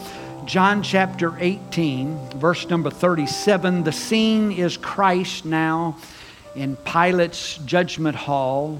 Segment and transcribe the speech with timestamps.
[0.47, 3.85] John chapter 18, verse number 37.
[3.85, 5.97] The scene is Christ now
[6.55, 8.79] in Pilate's judgment hall.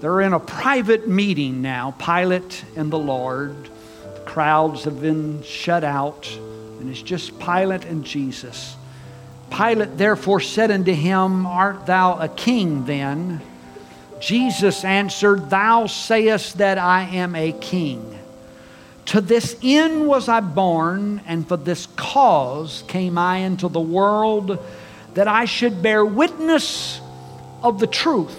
[0.00, 3.68] They're in a private meeting now, Pilate and the Lord.
[4.14, 6.28] The crowds have been shut out,
[6.80, 8.76] and it's just Pilate and Jesus.
[9.50, 13.40] Pilate therefore said unto him, Art thou a king then?
[14.20, 18.18] Jesus answered, Thou sayest that I am a king.
[19.06, 24.58] To this end was I born, and for this cause came I into the world,
[25.14, 27.00] that I should bear witness
[27.62, 28.36] of the truth.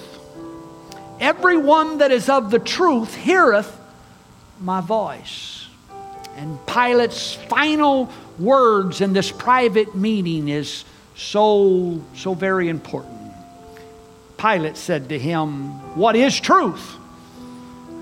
[1.19, 3.75] Everyone that is of the truth heareth
[4.59, 5.58] my voice.
[6.39, 8.09] And Pilate's final
[8.39, 10.85] words in this private meeting is
[11.17, 13.33] so, so very important.
[14.37, 16.95] Pilate said to him, What is truth?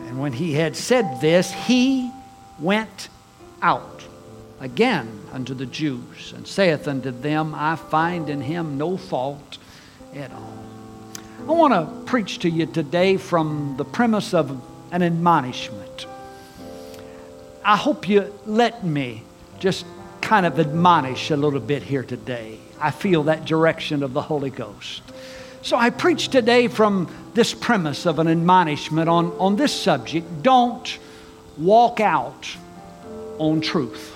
[0.05, 2.11] And when he had said this, he
[2.59, 3.09] went
[3.63, 4.03] out
[4.59, 9.57] again unto the Jews and saith unto them, I find in him no fault
[10.13, 10.63] at all.
[11.39, 14.61] I want to preach to you today from the premise of
[14.91, 15.86] an admonishment.
[17.67, 19.23] I hope you let me
[19.59, 19.85] just
[20.21, 22.59] kind of admonish a little bit here today.
[22.79, 25.01] I feel that direction of the Holy Ghost.
[25.63, 30.43] So I preach today from this premise of an admonishment on, on this subject.
[30.43, 30.97] Don't
[31.57, 32.47] walk out
[33.37, 34.15] on truth.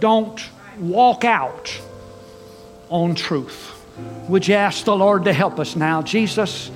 [0.00, 0.42] Don't
[0.78, 1.78] walk out
[2.88, 3.74] on truth.
[4.30, 6.00] Would you ask the Lord to help us now?
[6.00, 6.70] Jesus,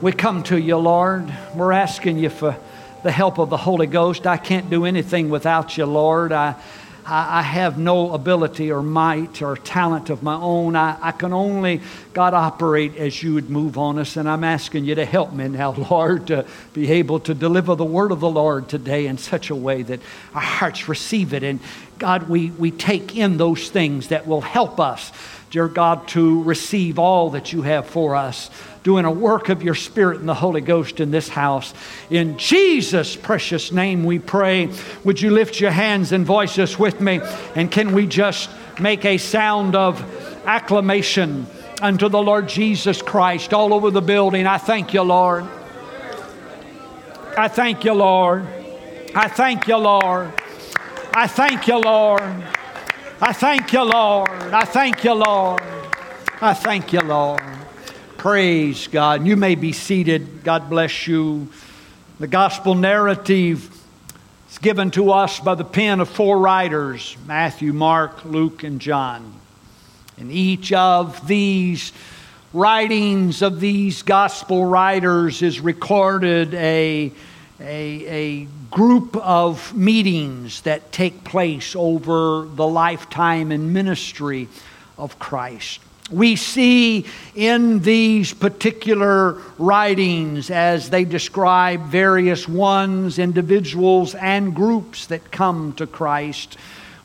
[0.00, 1.32] we come to you, Lord.
[1.54, 2.56] We're asking you for
[3.02, 4.26] the help of the Holy Ghost.
[4.26, 6.32] I can't do anything without you, Lord.
[6.32, 6.54] I,
[7.06, 10.76] I, have no ability or might or talent of my own.
[10.76, 11.80] I, I can only,
[12.12, 14.16] God, operate as you would move on us.
[14.16, 17.84] And I'm asking you to help me now, Lord, to be able to deliver the
[17.84, 20.00] word of the Lord today in such a way that
[20.34, 21.42] our hearts receive it.
[21.42, 21.58] And
[21.98, 25.10] God, we, we take in those things that will help us,
[25.50, 28.50] dear God, to receive all that you have for us
[28.82, 31.74] doing a work of your Spirit and the Holy Ghost in this house.
[32.08, 34.70] In Jesus' precious name we pray.
[35.04, 37.20] Would you lift your hands and voice us with me?
[37.54, 38.48] And can we just
[38.80, 40.02] make a sound of
[40.46, 41.46] acclamation
[41.82, 44.46] unto the Lord Jesus Christ all over the building?
[44.46, 45.46] I thank you, Lord.
[47.36, 48.46] I thank you, Lord.
[49.14, 50.32] I thank you, Lord.
[51.12, 52.44] I thank you, Lord.
[53.22, 54.30] I thank you, Lord.
[54.30, 55.62] I thank you, Lord.
[56.40, 57.42] I thank you, Lord.
[58.16, 59.26] Praise God.
[59.26, 60.42] You may be seated.
[60.42, 61.46] God bless you.
[62.18, 63.78] The gospel narrative
[64.50, 69.34] is given to us by the pen of four writers Matthew, Mark, Luke, and John.
[70.16, 71.92] And each of these
[72.54, 77.12] writings of these gospel writers is recorded a,
[77.60, 84.48] a, a group of meetings that take place over the lifetime and ministry
[84.98, 94.54] of Christ we see in these particular writings as they describe various ones, individuals, and
[94.54, 96.56] groups that come to Christ.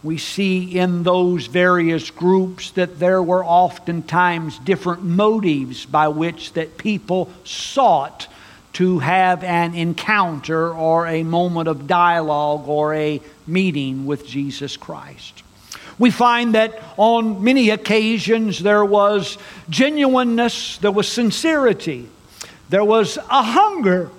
[0.03, 6.77] We see in those various groups that there were oftentimes different motives by which that
[6.77, 8.27] people sought
[8.75, 15.43] to have an encounter or a moment of dialogue or a meeting with Jesus Christ.
[15.97, 19.37] We find that on many occasions there was
[19.69, 22.09] genuineness, there was sincerity,
[22.67, 24.09] there was a hunger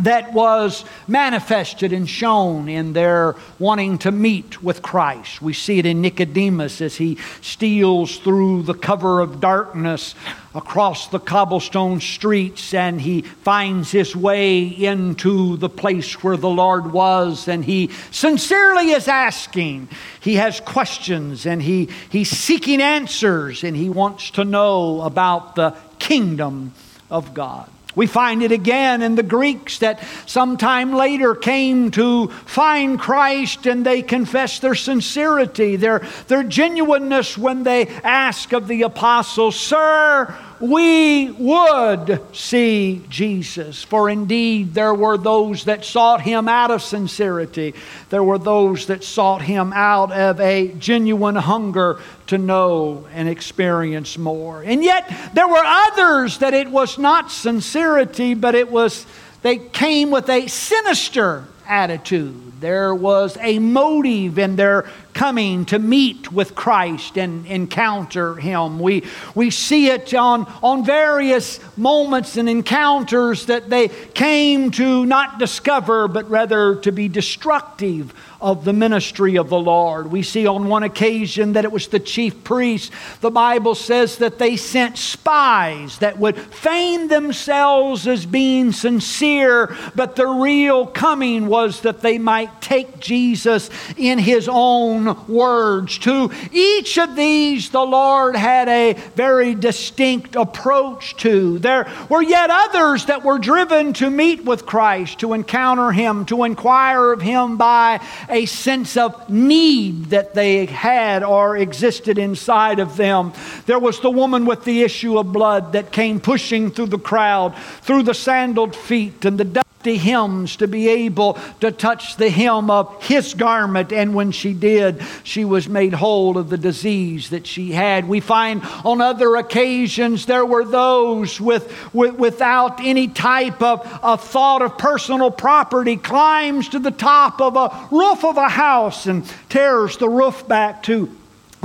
[0.00, 5.40] that was manifested and shown in their wanting to meet with Christ.
[5.40, 10.14] We see it in Nicodemus as he steals through the cover of darkness
[10.54, 16.92] across the cobblestone streets and he finds his way into the place where the Lord
[16.92, 19.88] was and he sincerely is asking.
[20.20, 25.74] He has questions and he, he's seeking answers and he wants to know about the
[25.98, 26.72] kingdom
[27.10, 27.70] of God.
[27.96, 33.84] We find it again in the Greeks that sometime later came to find Christ and
[33.84, 41.30] they confess their sincerity, their, their genuineness when they ask of the apostles, Sir, we
[41.30, 43.82] would see Jesus.
[43.82, 47.74] For indeed, there were those that sought him out of sincerity.
[48.10, 54.18] There were those that sought him out of a genuine hunger to know and experience
[54.18, 54.62] more.
[54.62, 59.06] And yet, there were others that it was not sincerity, but it was,
[59.42, 62.60] they came with a sinister attitude.
[62.60, 68.78] There was a motive in their coming to meet with Christ and encounter Him.
[68.78, 69.02] We,
[69.34, 76.06] we see it on, on various moments and encounters that they came to not discover,
[76.06, 78.12] but rather to be destructive
[78.46, 80.06] of the ministry of the Lord.
[80.12, 82.92] We see on one occasion that it was the chief priests.
[83.20, 90.14] The Bible says that they sent spies that would feign themselves as being sincere, but
[90.14, 95.98] the real coming was that they might take Jesus in his own words.
[95.98, 101.58] To each of these, the Lord had a very distinct approach to.
[101.58, 106.44] There were yet others that were driven to meet with Christ, to encounter him, to
[106.44, 112.96] inquire of him by a sense of need that they had or existed inside of
[112.98, 113.32] them.
[113.64, 117.56] There was the woman with the issue of blood that came pushing through the crowd,
[117.80, 123.02] through the sandaled feet and the hymns to be able to touch the hem of
[123.04, 123.92] his garment.
[123.92, 128.08] And when she did, she was made whole of the disease that she had.
[128.08, 134.20] We find on other occasions there were those with, with without any type of, of
[134.22, 139.24] thought of personal property climbs to the top of a roof of a house and
[139.48, 141.16] tears the roof back to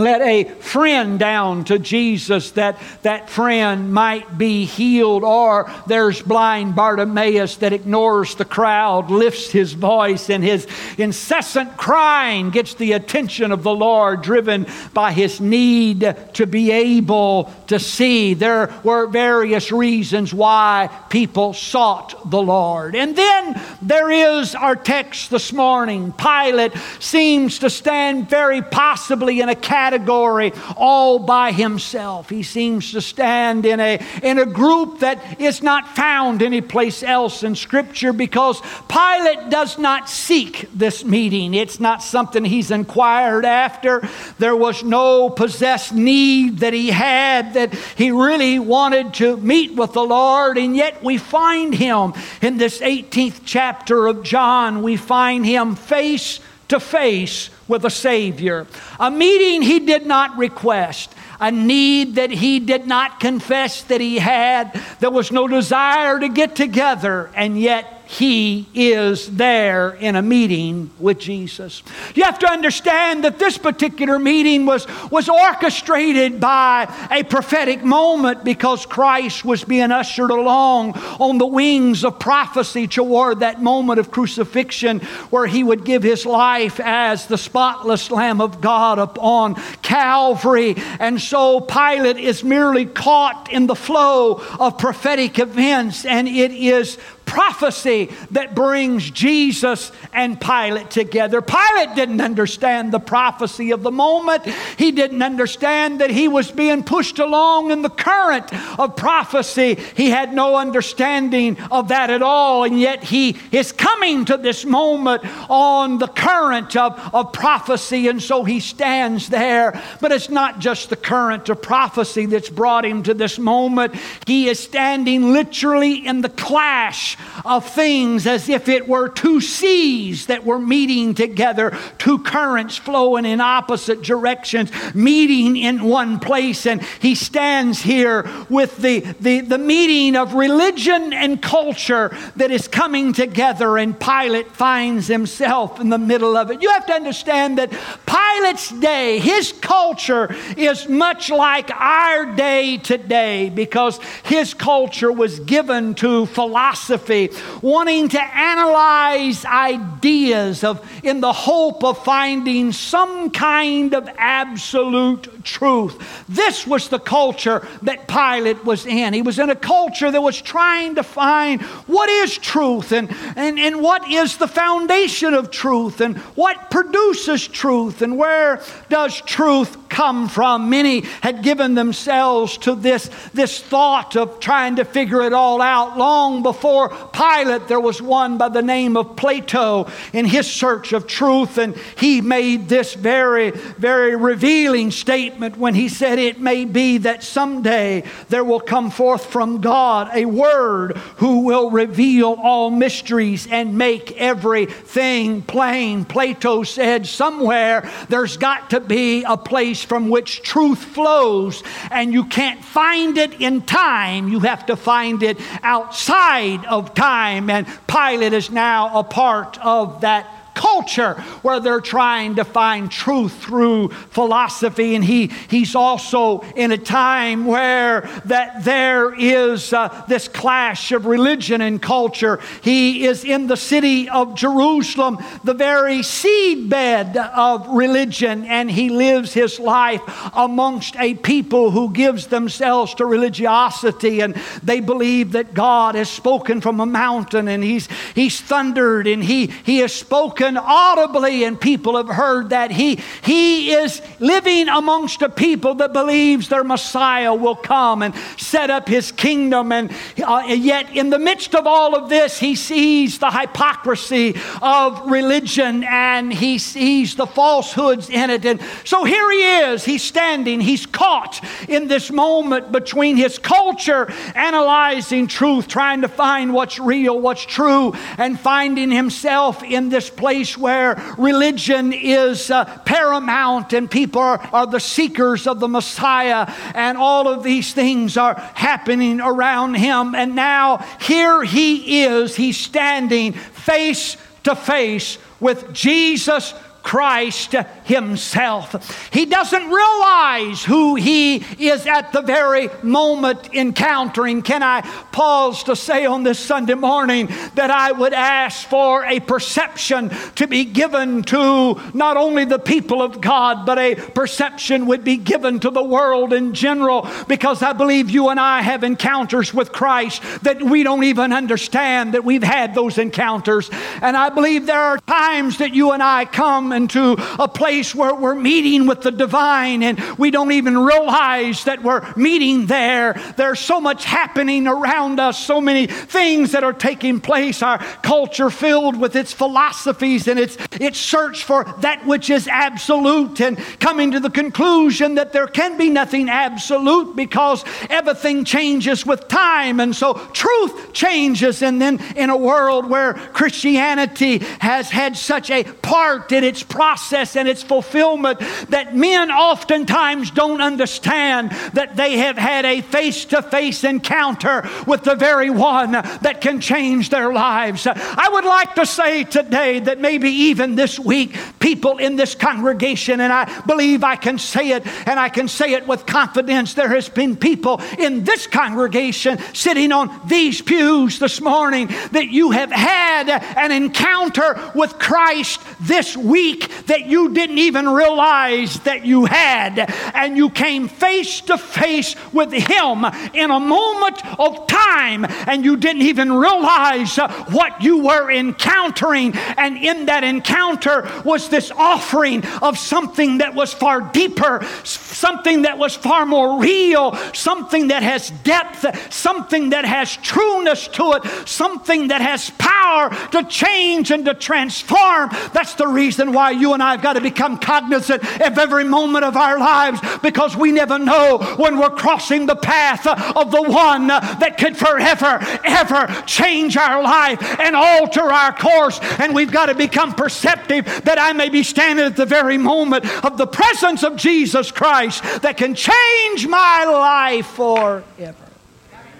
[0.02, 5.24] let a friend down to Jesus that that friend might be healed.
[5.24, 10.68] Or there's blind Bartimaeus that ignores the crowd, lifts his voice, and his
[10.98, 17.52] incessant crying gets the attention of the Lord, driven by his need to be able
[17.68, 18.34] to see.
[18.34, 22.96] There were various reasons why people sought the Lord.
[22.96, 26.14] And then there is our text this morning.
[26.14, 32.30] Pilate seems to stand very possibly in a category category all by himself.
[32.30, 37.44] He seems to stand in a, in a group that is not found anyplace else
[37.44, 41.54] in Scripture because Pilate does not seek this meeting.
[41.54, 44.08] It's not something he's inquired after.
[44.40, 49.92] There was no possessed need that he had that he really wanted to meet with
[49.92, 54.84] the Lord, and yet we find him in this 18th chapter of John.
[54.84, 56.40] We find him face
[56.72, 58.66] to face with a Savior.
[59.00, 64.20] A meeting he did not request, a need that he did not confess that he
[64.20, 64.74] had.
[65.00, 70.92] There was no desire to get together, and yet he is there in a meeting
[71.00, 71.82] with Jesus.
[72.14, 78.44] You have to understand that this particular meeting was, was orchestrated by a prophetic moment
[78.44, 84.12] because Christ was being ushered along on the wings of prophecy toward that moment of
[84.12, 90.76] crucifixion where he would give his life as the spotless Lamb of God upon Calvary.
[91.00, 96.98] And so Pilate is merely caught in the flow of prophetic events, and it is
[97.32, 101.42] prophecy that brings Jesus and Pilate together.
[101.42, 104.46] Pilate didn't understand the prophecy of the moment.
[104.78, 109.76] He didn't understand that he was being pushed along in the current of prophecy.
[109.96, 114.66] He had no understanding of that at all, and yet he is coming to this
[114.66, 119.82] moment on the current of, of prophecy, and so he stands there.
[120.02, 123.96] But it's not just the current of prophecy that's brought him to this moment,
[124.28, 130.28] he is standing literally in the clash of things as if it were two seas
[130.28, 136.66] that were meeting together, two currents flowing in opposite directions, meeting in one place.
[136.66, 142.68] And he stands here with the, the, the meeting of religion and culture that is
[142.68, 146.62] coming together, and Pilate finds himself in the middle of it.
[146.62, 147.72] You have to understand that
[148.06, 155.94] Pilate's day, his culture, is much like our day today because his culture was given
[155.96, 157.30] to philosophy philosophy,
[157.62, 166.24] wanting to analyze ideas of, in the hope of finding some kind of absolute truth.
[166.28, 169.14] This was the culture that Pilate was in.
[169.14, 173.60] He was in a culture that was trying to find what is truth and, and,
[173.60, 179.90] and what is the foundation of truth and what produces truth and where does truth
[179.90, 180.70] come from.
[180.70, 185.98] Many had given themselves to this, this thought of trying to figure it all out.
[185.98, 191.08] Long before Pilate, there was one by the name of Plato in his search of
[191.08, 197.00] truth, and he made this very, very revealing statement when he said, It may be
[197.00, 203.48] that someday there will come forth from God a word who will reveal all mysteries
[203.48, 206.06] and make everything plain.
[206.06, 212.12] Plato said, Somewhere there's got to be a place place from which truth flows, and
[212.12, 214.28] you can't find it in time.
[214.28, 217.50] You have to find it outside of time.
[217.50, 223.34] And Pilate is now a part of that culture where they're trying to find truth
[223.44, 224.96] through philosophy.
[224.96, 231.06] And he, he's also in a time where that there is uh, this clash of
[231.06, 232.40] religion and culture.
[232.62, 239.34] He is in the city of jerusalem the very seedbed of religion and he lives
[239.34, 240.02] his life
[240.34, 244.22] amongst a people who gives themselves to religiosity.
[244.22, 249.24] And they believe that god has spoken from a mountain and he's he's thundered and
[249.24, 252.72] he he has spoken spoken audibly, and people have heard that.
[252.72, 258.72] He, he is living amongst a people that believes their Messiah will come and set
[258.72, 259.72] up his kingdom.
[259.72, 259.92] And
[260.26, 265.84] uh, yet, in the midst of all of this, he sees the hypocrisy of religion
[265.84, 268.44] and he sees the falsehoods in it.
[268.44, 274.12] And so here he is, he's standing, he's caught in this moment between his culture
[274.34, 280.31] analyzing truth, trying to find what's real, what's true, and finding himself in this place
[280.32, 286.50] place where religion is uh, paramount and people are, are the seekers of the Messiah,
[286.74, 290.16] and all of these things are happening around him.
[290.16, 299.10] And now here he is, he's standing face to face with Jesus Christ Himself.
[299.14, 304.42] He doesn't realize who He is at the very moment encountering.
[304.42, 309.20] Can I pause to say on this Sunday morning that I would ask for a
[309.20, 315.04] perception to be given to not only the people of God, but a perception would
[315.04, 319.54] be given to the world in general because I believe you and I have encounters
[319.54, 323.70] with Christ that we don't even understand that we've had those encounters.
[324.02, 328.14] And I believe there are times that you and I come into a place where
[328.14, 333.14] we're meeting with the divine and we don't even realize that we're meeting there.
[333.38, 337.62] There's so much happening around us, so many things that are taking place.
[337.62, 343.42] Our culture filled with its philosophies and its, its search for that which is absolute
[343.42, 349.28] and coming to the conclusion that there can be nothing absolute because everything changes with
[349.28, 349.80] time.
[349.80, 351.62] And so truth changes.
[351.62, 356.74] And then in a world where Christianity has had such a part in its its
[356.74, 358.40] process and its fulfillment
[358.70, 365.04] that men oftentimes don't understand that they have had a face to face encounter with
[365.04, 367.88] the very one that can change their lives.
[367.88, 373.20] I would like to say today that maybe even this week, people in this congregation,
[373.22, 376.90] and I believe I can say it, and I can say it with confidence, there
[376.90, 382.72] has been people in this congregation sitting on these pews this morning that you have
[382.72, 386.51] had an encounter with Christ this week
[386.88, 389.92] that you didn't even realize that you had.
[390.14, 395.78] And you came face to face with Him in a moment of time, and you
[395.78, 399.36] didn't even realize what you were encountering.
[399.58, 405.78] And in that encounter was this offering of something that was far deeper, something that
[405.78, 412.10] was far more real, something that has depth, something that has trueness to it, something
[412.10, 415.30] that has power to change and to transform.
[415.54, 418.84] That's the reason why why you and I have got to become cognizant of every
[418.84, 423.62] moment of our lives because we never know when we're crossing the path of the
[423.62, 429.00] one that could forever, ever change our life and alter our course.
[429.20, 433.06] And we've got to become perceptive that I may be standing at the very moment
[433.24, 438.51] of the presence of Jesus Christ that can change my life forever.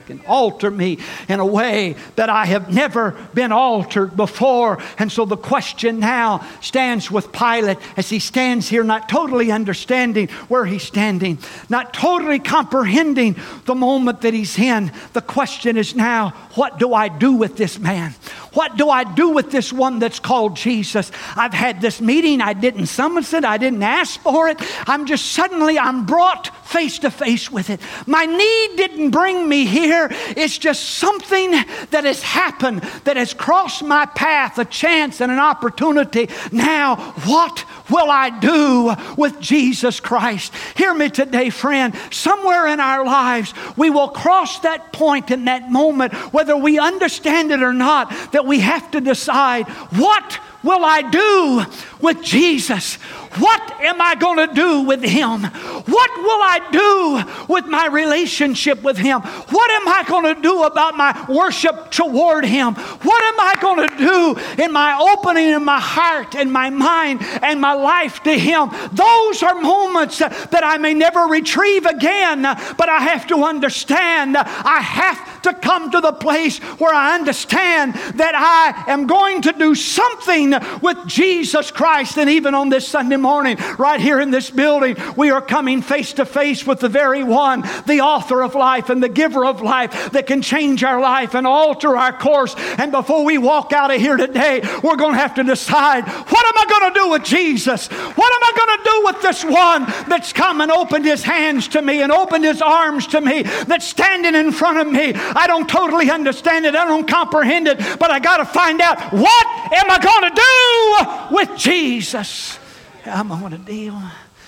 [0.10, 0.98] And alter me
[1.30, 4.82] in a way that I have never been altered before.
[4.98, 10.28] And so the question now stands with Pilate as he stands here, not totally understanding
[10.50, 11.38] where he's standing,
[11.70, 14.92] not totally comprehending the moment that he's in.
[15.14, 18.14] The question is now, what do I do with this man?
[18.54, 21.12] What do I do with this one that's called Jesus?
[21.38, 22.42] I've had this meeting.
[22.42, 23.46] I didn't summon it.
[23.46, 24.60] I didn't ask for it.
[24.88, 27.80] I'm just suddenly, I'm brought face to face with it.
[28.08, 29.91] My need didn't bring me here.
[29.92, 35.40] It's just something that has happened that has crossed my path, a chance and an
[35.40, 36.30] opportunity.
[36.52, 36.96] Now,
[37.26, 40.54] what will I do with Jesus Christ?
[40.76, 41.94] Hear me today, friend.
[42.12, 47.52] Somewhere in our lives, we will cross that point in that moment, whether we understand
[47.52, 51.66] it or not, that we have to decide what will I do
[52.02, 52.98] with Jesus?
[53.38, 55.44] What am I going to do with him?
[55.44, 59.22] What will I do with my relationship with him?
[59.22, 62.76] What am I going to do about my worship toward him?
[62.76, 67.22] What am I going to do in my opening in my heart and my mind
[67.42, 68.70] and my life to him?
[68.92, 74.82] Those are moments that I may never retrieve again, but I have to understand I
[74.82, 79.74] have to come to the place where I understand that I am going to do
[79.74, 82.18] something with Jesus Christ.
[82.18, 86.14] And even on this Sunday morning, right here in this building, we are coming face
[86.14, 90.12] to face with the very one, the author of life and the giver of life
[90.12, 92.56] that can change our life and alter our course.
[92.78, 96.46] And before we walk out of here today, we're going to have to decide what
[96.46, 97.88] am I going to do with Jesus?
[97.88, 101.68] What am I going to do with this one that's come and opened his hands
[101.70, 105.14] to me and opened his arms to me, that's standing in front of me?
[105.14, 109.12] I don't totally understand it, I don't comprehend it, but I got to find out
[109.12, 112.58] what am I going to do with Jesus?
[113.06, 114.02] I'm on a deal.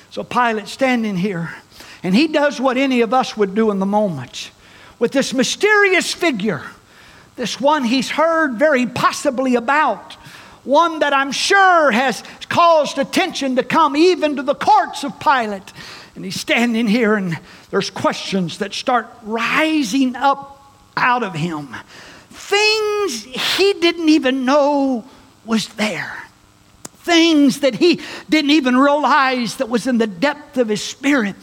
[0.10, 1.54] So Pilate standing here,
[2.04, 4.52] and he does what any of us would do in the moment
[5.00, 6.64] with this mysterious figure,
[7.36, 10.14] this one he's heard very possibly about,
[10.64, 15.74] one that I'm sure has caused attention to come even to the courts of Pilate.
[16.16, 17.38] And he's standing here, and
[17.70, 21.76] there's questions that start rising up out of him.
[22.30, 25.04] Things he didn't even know
[25.44, 26.23] was there
[27.04, 31.36] things that he didn't even realize that was in the depth of his spirit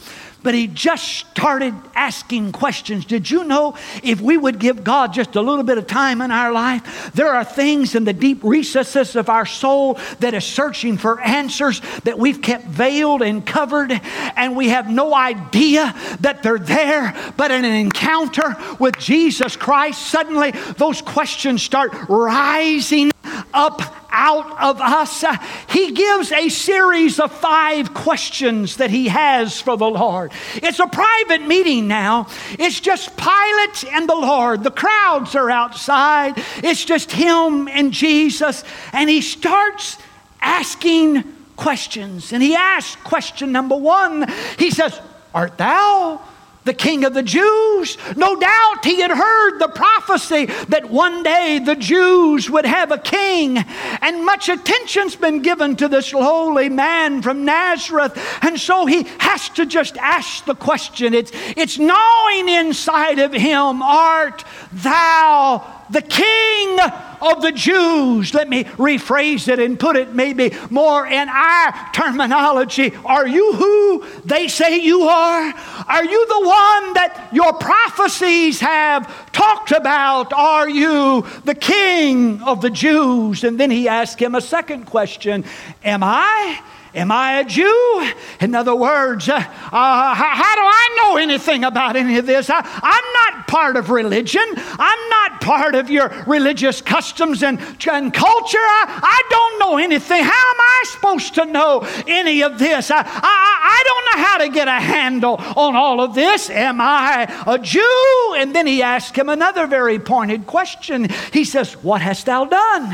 [0.43, 3.05] but he just started asking questions.
[3.05, 6.31] Did you know if we would give God just a little bit of time in
[6.31, 10.97] our life, there are things in the deep recesses of our soul that is searching
[10.97, 13.91] for answers that we've kept veiled and covered,
[14.35, 17.15] and we have no idea that they're there.
[17.37, 23.11] But in an encounter with Jesus Christ, suddenly those questions start rising
[23.53, 25.23] up out of us.
[25.69, 30.31] He gives a series of five questions that he has for the Lord.
[30.55, 32.27] It's a private meeting now.
[32.51, 34.63] It's just Pilate and the Lord.
[34.63, 36.33] The crowds are outside.
[36.57, 38.63] It's just him and Jesus.
[38.93, 39.97] And he starts
[40.41, 41.23] asking
[41.55, 42.33] questions.
[42.33, 44.27] And he asks question number one.
[44.57, 44.99] He says,
[45.33, 46.21] Art thou
[46.63, 47.97] the king of the Jews.
[48.15, 52.97] No doubt he had heard the prophecy that one day the Jews would have a
[52.97, 53.57] king.
[54.01, 58.17] And much attention's been given to this lowly man from Nazareth.
[58.41, 61.13] And so he has to just ask the question.
[61.13, 66.79] It's, it's gnawing inside of him Art thou the king
[67.21, 68.33] of the Jews.
[68.33, 72.93] Let me rephrase it and put it maybe more in our terminology.
[73.05, 75.53] Are you who they say you are?
[75.87, 80.33] Are you the one that your prophecies have talked about?
[80.33, 83.43] Are you the king of the Jews?
[83.43, 85.45] And then he asked him a second question
[85.83, 86.61] Am I?
[86.93, 88.11] Am I a Jew?
[88.41, 92.49] In other words, uh, uh, how, how, do I know anything about any of this?
[92.49, 94.43] I, am not part of religion.
[94.57, 98.57] I'm not part of your religious customs and, and culture.
[98.57, 100.21] I, I don't know anything.
[100.21, 102.91] How am I supposed to know any of this?
[102.91, 106.49] I, I, I don't know how to get a handle on all of this.
[106.49, 108.35] Am I a Jew?
[108.37, 111.07] And then he asked him another very pointed question.
[111.31, 112.93] He says, What hast thou done?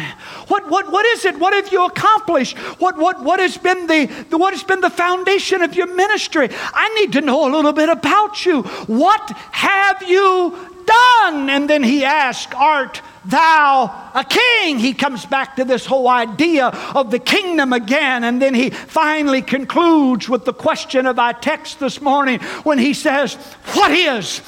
[0.50, 1.40] What, what, what is it?
[1.40, 2.58] What have you accomplished?
[2.80, 6.50] What, what, what has been the, the, what has been the foundation of your ministry?
[6.52, 8.64] I need to know a little bit about you.
[8.64, 11.50] What have you done?
[11.50, 14.80] And then he asked, Art thou a king?
[14.80, 18.24] He comes back to this whole idea of the kingdom again.
[18.24, 22.94] And then he finally concludes with the question of our text this morning when he
[22.94, 23.36] says,
[23.74, 24.42] What is?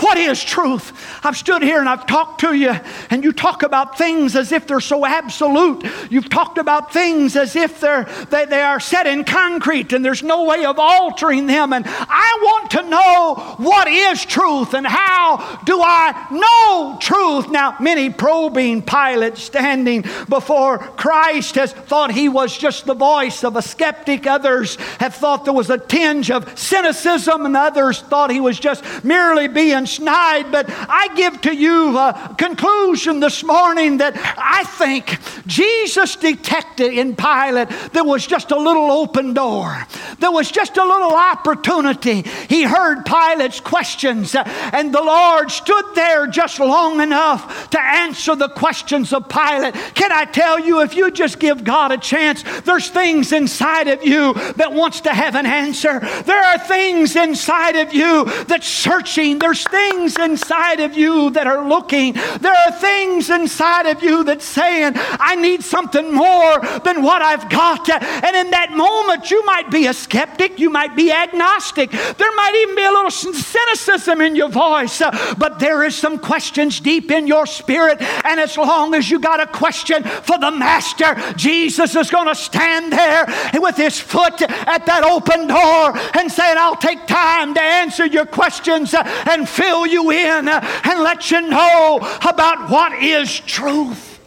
[0.00, 0.92] What is truth?
[1.24, 2.74] I've stood here and I've talked to you,
[3.10, 5.84] and you talk about things as if they're so absolute.
[6.10, 10.22] You've talked about things as if they're, they, they are set in concrete and there's
[10.22, 11.72] no way of altering them.
[11.72, 17.50] And I want to know what is truth and how do I know truth?
[17.50, 23.56] Now, many probing Pilate standing before Christ has thought he was just the voice of
[23.56, 24.26] a skeptic.
[24.26, 28.84] Others have thought there was a tinge of cynicism, and others thought he was just
[29.04, 35.18] merely being snide, but I give to you a conclusion this morning that I think
[35.46, 39.86] Jesus detected in Pilate there was just a little open door.
[40.18, 42.22] There was just a little opportunity.
[42.48, 48.36] He heard Pilate's questions, uh, and the Lord stood there just long enough to answer
[48.36, 49.74] the questions of Pilate.
[49.94, 54.04] Can I tell you, if you just give God a chance, there's things inside of
[54.04, 56.00] you that wants to have an answer.
[56.24, 59.38] There are things inside of you that's searching.
[59.38, 62.12] There's things inside of you that are looking.
[62.12, 67.48] There are things inside of you that's saying, I need something more than what I've
[67.48, 67.88] got.
[67.88, 72.54] And in that moment, you might be a skeptic, you might be agnostic, there might
[72.62, 77.10] even be a little cynicism in your voice, uh, but there is some questions deep
[77.10, 78.00] in your spirit.
[78.24, 82.34] And as long as you got a question for the Master, Jesus is going to
[82.34, 87.62] stand there with his foot at that open door and saying, I'll take time to
[87.62, 93.40] answer your questions uh, and fill you in and let you know about what is
[93.40, 94.18] truth.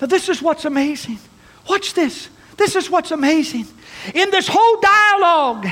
[0.00, 1.18] Now, this is what's amazing.
[1.68, 2.28] Watch this.
[2.56, 3.66] This is what's amazing.
[4.14, 5.66] In this whole dialogue,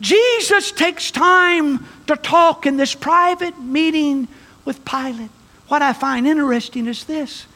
[0.00, 4.28] Jesus takes time to talk in this private meeting
[4.64, 5.30] with Pilate.
[5.68, 7.46] What I find interesting is this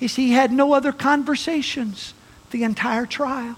[0.00, 2.14] is he had no other conversations
[2.50, 3.56] the entire trial.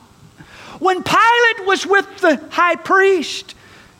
[0.78, 3.54] When Pilate was with the high priest,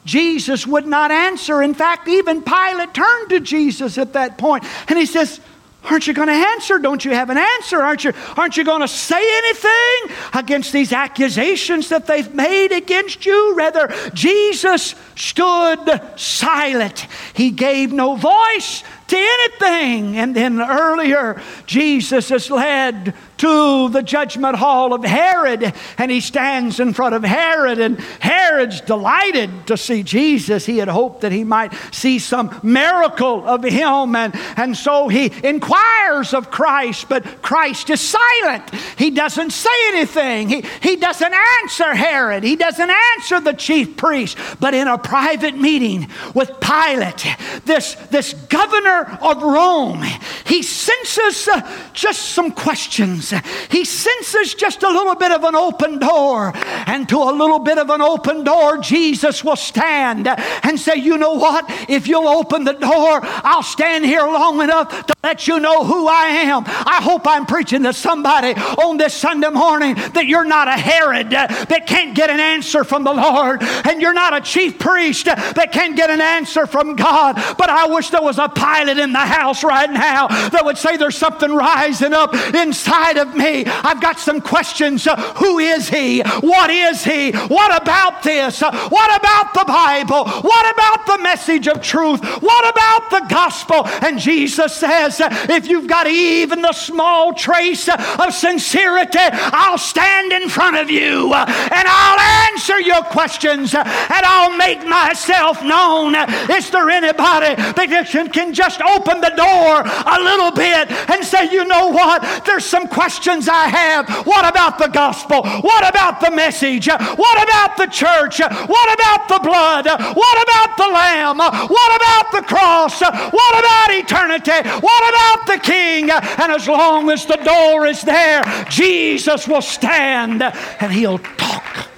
[0.06, 1.62] Jesus would not answer.
[1.62, 5.40] In fact, even Pilate turned to Jesus at that point and he says,
[5.88, 6.78] Aren't you going to answer?
[6.78, 7.80] Don't you have an answer?
[7.80, 13.24] Aren't you, aren't you going to say anything against these accusations that they've made against
[13.24, 13.54] you?
[13.54, 17.06] Rather, Jesus stood silent.
[17.34, 20.16] He gave no voice to anything.
[20.16, 26.80] And then earlier, Jesus is led to the judgment hall of Herod, and he stands
[26.80, 30.64] in front of Herod, and Herod's delighted to see Jesus.
[30.64, 35.30] He had hoped that he might see some miracle of him, and, and so he
[35.44, 38.74] inquires of Christ, but Christ is silent.
[38.96, 44.38] He doesn't say anything, he, he doesn't answer Herod, he doesn't answer the chief priest,
[44.60, 47.26] but in a private meeting with Pilate,
[47.64, 50.02] this, this governor of Rome,
[50.46, 53.32] he senses uh, just some questions.
[53.70, 56.52] He senses just a little bit of an open door.
[56.86, 61.18] And to a little bit of an open door, Jesus will stand and say, You
[61.18, 61.64] know what?
[61.88, 66.06] If you'll open the door, I'll stand here long enough to let you know who
[66.06, 66.64] I am.
[66.66, 71.30] I hope I'm preaching to somebody on this Sunday morning that you're not a Herod
[71.30, 75.72] that can't get an answer from the Lord, and you're not a chief priest that
[75.72, 77.34] can't get an answer from God.
[77.58, 80.78] But I wish there was a Pilate silent in the house right now that would
[80.78, 83.64] say there's something rising up inside of me.
[83.66, 85.06] I've got some questions.
[85.06, 86.22] Uh, who is he?
[86.40, 87.32] What is he?
[87.32, 88.62] What about this?
[88.62, 90.24] Uh, what about the Bible?
[90.24, 92.24] What about the message of truth?
[92.42, 93.86] What about the gospel?
[94.02, 100.32] And Jesus says, uh, if you've got even the small trace of sincerity, I'll stand
[100.32, 106.14] in front of you and I'll answer your questions and I'll make myself known.
[106.50, 111.50] Is there anybody that can just just open the door a little bit and say,
[111.50, 112.44] you know what?
[112.44, 114.26] There's some questions I have.
[114.26, 115.42] What about the gospel?
[115.42, 116.88] What about the message?
[116.88, 118.40] What about the church?
[118.40, 119.86] What about the blood?
[119.86, 121.38] What about the lamb?
[121.38, 123.00] What about the cross?
[123.00, 124.68] What about eternity?
[124.80, 126.10] What about the king?
[126.10, 131.88] And as long as the door is there, Jesus will stand and he'll talk.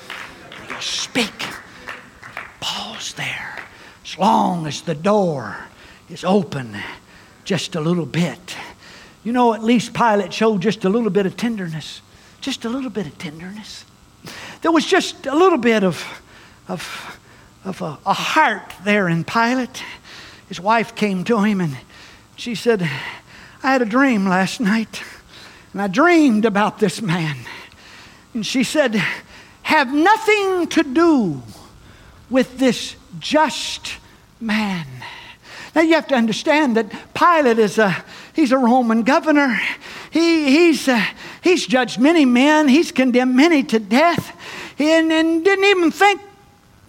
[0.68, 1.44] He'll speak.
[2.60, 3.58] Pause there.
[4.04, 5.67] As long as the door
[6.10, 6.76] is open
[7.44, 8.56] just a little bit.
[9.24, 12.00] You know, at least Pilate showed just a little bit of tenderness.
[12.40, 13.84] Just a little bit of tenderness.
[14.62, 16.04] There was just a little bit of,
[16.68, 17.18] of,
[17.64, 19.82] of a, a heart there in Pilate.
[20.48, 21.76] His wife came to him and
[22.36, 22.82] she said,
[23.62, 25.02] I had a dream last night,
[25.72, 27.36] and I dreamed about this man.
[28.32, 28.94] And she said,
[29.62, 31.42] Have nothing to do
[32.30, 33.96] with this just
[34.40, 34.86] man.
[35.78, 39.60] Now you have to understand that Pilate is a he's a Roman governor.
[40.10, 41.00] He, he's, uh,
[41.40, 42.66] he's judged many men.
[42.66, 44.36] He's condemned many to death,
[44.80, 46.20] and, and didn't even think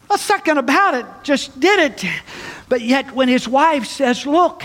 [0.10, 1.06] a second about it.
[1.21, 2.04] Just did it.
[2.67, 4.63] But yet, when his wife says, Look,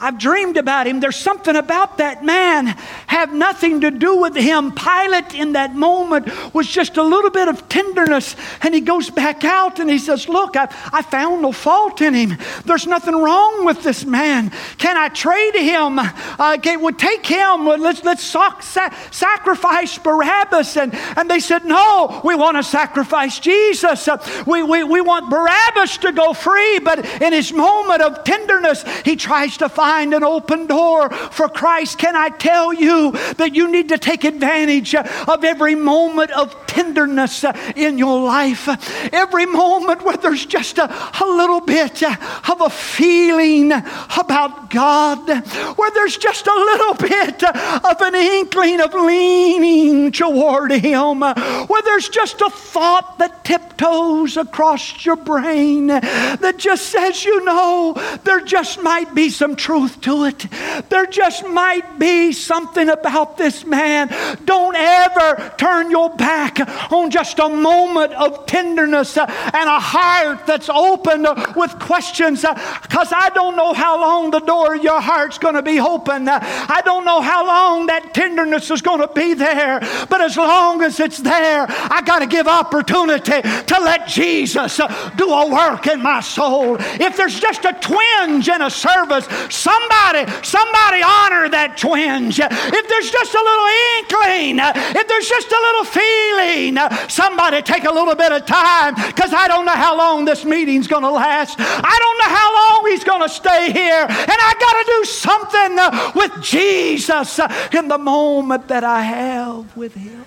[0.00, 1.00] I've dreamed about him.
[1.00, 2.68] There's something about that man
[3.06, 4.72] have nothing to do with him.
[4.72, 8.34] Pilate in that moment was just a little bit of tenderness.
[8.62, 12.14] And he goes back out and he says, Look, I, I found no fault in
[12.14, 12.38] him.
[12.64, 14.50] There's nothing wrong with this man.
[14.78, 15.98] Can I trade him?
[15.98, 17.66] Uh, can, we'll take him.
[17.66, 20.78] Let's, let's sac- sacrifice Barabbas.
[20.78, 24.08] And, and they said, No, we want to sacrifice Jesus.
[24.08, 26.78] Uh, we, we, we want Barabbas to go free.
[26.78, 31.98] But in his moment of tenderness, he tries to find an open door for Christ,
[31.98, 37.44] can I tell you that you need to take advantage of every moment of tenderness
[37.74, 38.68] in your life?
[39.12, 45.28] Every moment where there's just a, a little bit of a feeling about God,
[45.76, 52.08] where there's just a little bit of an inkling of leaning toward Him, where there's
[52.08, 58.82] just a thought that tiptoes across your brain that just says, you know, there just
[58.82, 60.46] might be some truth truth to it.
[60.88, 64.08] There just might be something about this man.
[64.44, 66.60] Don't ever turn your back
[66.92, 72.44] on just a moment of tenderness and a heart that's open with questions
[72.82, 76.28] because I don't know how long the door of your heart's going to be open.
[76.28, 79.80] I don't know how long that tenderness is going to be there.
[80.08, 84.80] But as long as it's there, I got to give opportunity to let Jesus
[85.16, 86.76] do a work in my soul.
[86.78, 89.26] If there's just a twinge in a service,
[89.70, 92.40] Somebody, somebody honor that twinge.
[92.42, 94.58] If there's just a little inkling,
[94.98, 96.74] if there's just a little feeling,
[97.08, 100.88] somebody take a little bit of time because I don't know how long this meeting's
[100.88, 101.56] going to last.
[101.60, 104.06] I don't know how long he's going to stay here.
[104.10, 105.72] And I got to do something
[106.18, 107.38] with Jesus
[107.72, 110.24] in the moment that I have with him.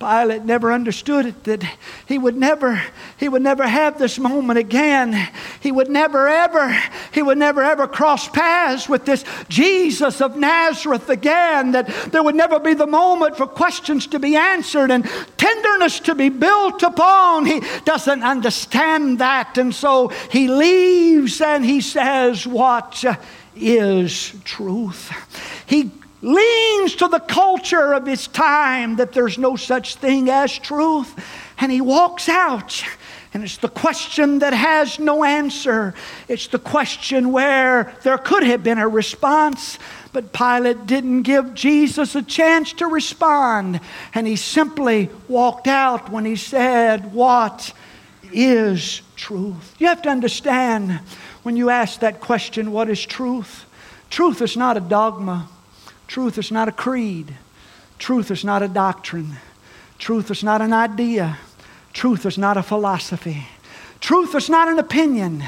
[0.00, 1.62] Pilate never understood it that
[2.06, 2.82] he would never
[3.18, 5.28] he would never have this moment again.
[5.60, 6.74] He would never ever
[7.12, 12.34] he would never ever cross paths with this Jesus of Nazareth again that there would
[12.34, 15.04] never be the moment for questions to be answered and
[15.36, 17.44] tenderness to be built upon.
[17.44, 23.04] He doesn't understand that and so he leaves and he says what
[23.54, 25.12] is truth.
[25.66, 25.90] He
[26.22, 31.14] leans to the culture of his time that there's no such thing as truth,
[31.58, 32.84] and he walks out.
[33.32, 35.94] And it's the question that has no answer.
[36.26, 39.78] It's the question where there could have been a response,
[40.12, 43.80] but Pilate didn't give Jesus a chance to respond.
[44.14, 47.72] And he simply walked out when he said, What
[48.32, 49.76] is truth?
[49.78, 51.00] You have to understand
[51.44, 53.64] when you ask that question, What is truth?
[54.10, 55.48] Truth is not a dogma.
[56.10, 57.36] Truth is not a creed.
[58.00, 59.36] Truth is not a doctrine.
[60.00, 61.38] Truth is not an idea.
[61.92, 63.46] Truth is not a philosophy.
[64.00, 65.44] Truth is not an opinion.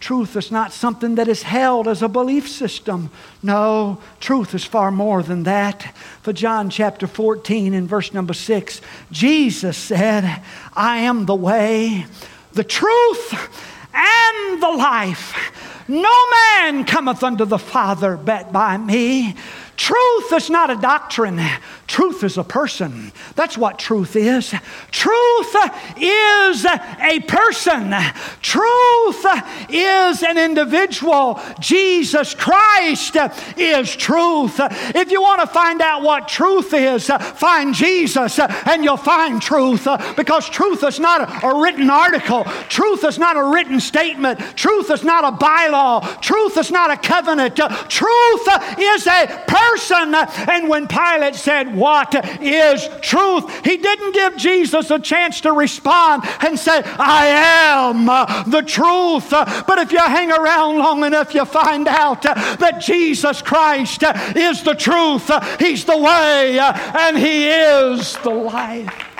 [0.00, 3.08] Truth is not something that is held as a belief system.
[3.42, 5.96] No, truth is far more than that.
[6.20, 10.42] For John chapter 14 and verse number 6, Jesus said,
[10.74, 12.04] I am the way,
[12.52, 13.32] the truth,
[13.94, 15.34] and the life.
[15.88, 19.34] No man cometh unto the Father but by me.
[19.76, 21.40] Truth is not a doctrine.
[21.94, 23.12] Truth is a person.
[23.36, 24.52] That's what truth is.
[24.90, 25.56] Truth
[25.96, 27.94] is a person.
[28.42, 29.26] Truth
[29.68, 31.40] is an individual.
[31.60, 33.16] Jesus Christ
[33.56, 34.56] is truth.
[34.58, 39.86] If you want to find out what truth is, find Jesus and you'll find truth
[40.16, 42.42] because truth is not a written article.
[42.68, 44.40] Truth is not a written statement.
[44.56, 46.20] Truth is not a bylaw.
[46.20, 47.54] Truth is not a covenant.
[47.54, 48.48] Truth
[48.80, 50.12] is a person.
[50.12, 53.44] And when Pilate said, what is truth.
[53.62, 57.26] He didn't give Jesus a chance to respond and say, I
[57.76, 58.06] am
[58.50, 59.28] the truth.
[59.30, 64.02] But if you hang around long enough, you find out that Jesus Christ
[64.34, 69.13] is the truth, He's the way, and He is the life.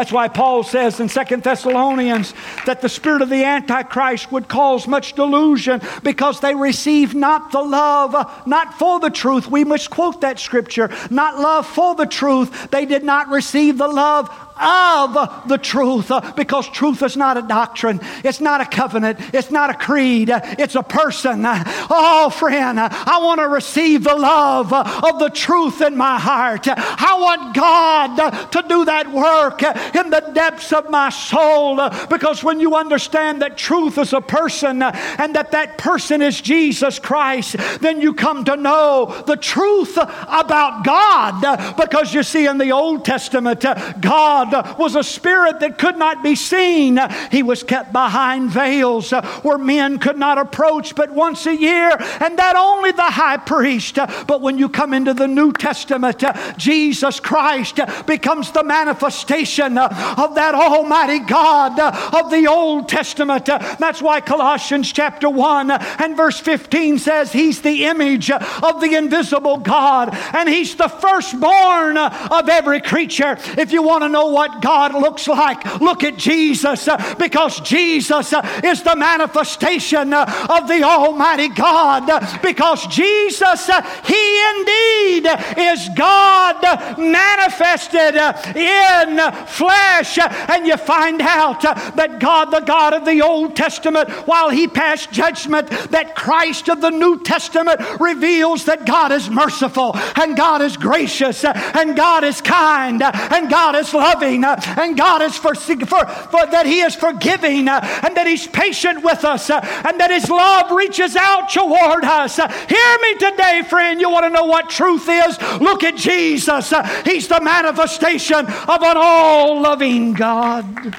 [0.00, 2.32] That's why Paul says in Second Thessalonians
[2.64, 7.60] that the spirit of the Antichrist would cause much delusion because they receive not the
[7.60, 8.14] love,
[8.46, 9.46] not for the truth.
[9.46, 12.70] We must quote that scripture, not love for the truth.
[12.70, 18.00] They did not receive the love of the truth because truth is not a doctrine,
[18.24, 21.42] it's not a covenant, it's not a creed, it's a person.
[21.44, 26.66] Oh, friend, I want to receive the love of the truth in my heart.
[26.68, 31.76] I want God to do that work in the depths of my soul
[32.08, 36.98] because when you understand that truth is a person and that that person is Jesus
[36.98, 42.72] Christ, then you come to know the truth about God because you see in the
[42.72, 43.64] Old Testament,
[44.00, 46.98] God God was a spirit that could not be seen.
[47.30, 51.96] He was kept behind veils uh, where men could not approach but once a year,
[52.20, 53.96] and that only the high priest.
[54.26, 59.78] But when you come into the New Testament, uh, Jesus Christ uh, becomes the manifestation
[59.78, 61.78] of that Almighty God
[62.14, 63.46] of the Old Testament.
[63.46, 69.58] That's why Colossians chapter 1 and verse 15 says, He's the image of the invisible
[69.58, 73.36] God, and He's the firstborn of every creature.
[73.58, 78.32] If you want to know what God looks like, look at Jesus, uh, because Jesus
[78.32, 82.06] uh, is the manifestation uh, of the Almighty God,
[82.42, 83.66] because Jesus,
[84.04, 86.62] He indeed is God
[86.98, 88.14] manifested
[88.56, 90.18] in flesh.
[90.18, 95.10] And you find out that God, the God of the Old Testament, while He passed
[95.10, 100.76] judgment, that Christ of the New Testament reveals that God is merciful and God is
[100.76, 106.06] gracious and God is kind and God is loving Uh, and God is for, for,
[106.06, 110.10] for that He is forgiving uh, and that He's patient with us uh, and that
[110.10, 112.36] His love reaches out toward us.
[112.36, 114.00] Hear me today, friend.
[114.00, 115.40] You want to know what truth is?
[115.60, 116.72] Look at Jesus.
[117.04, 120.94] He's the manifestation of an all loving God.